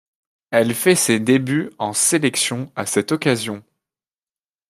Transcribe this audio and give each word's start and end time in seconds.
Elle 0.49 0.73
fait 0.73 0.95
ses 0.95 1.19
débuts 1.19 1.69
en 1.77 1.93
sélection 1.93 2.71
à 2.75 2.87
cette 2.87 3.11
occasion. 3.11 3.63